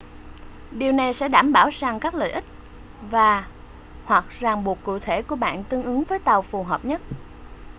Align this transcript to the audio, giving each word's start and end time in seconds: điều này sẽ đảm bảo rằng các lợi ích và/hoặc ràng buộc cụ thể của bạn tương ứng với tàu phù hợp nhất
điều 0.71 0.91
này 0.91 1.13
sẽ 1.13 1.27
đảm 1.29 1.53
bảo 1.53 1.69
rằng 1.69 1.99
các 1.99 2.15
lợi 2.15 2.31
ích 2.31 2.43
và/hoặc 3.09 4.25
ràng 4.39 4.63
buộc 4.63 4.77
cụ 4.83 4.99
thể 4.99 5.21
của 5.21 5.35
bạn 5.35 5.63
tương 5.63 5.83
ứng 5.83 6.03
với 6.03 6.19
tàu 6.19 6.41
phù 6.41 6.63
hợp 6.63 6.85
nhất 6.85 7.01